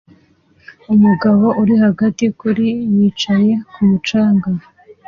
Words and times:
Umugabo 0.93 1.45
uri 1.61 1.73
hagati 1.83 2.25
kuri 2.39 2.67
yicaye 2.95 3.53
kumu 3.73 3.97
canga 4.07 4.49